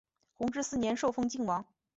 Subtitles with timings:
[0.39, 1.63] 弘治四年受封泾王。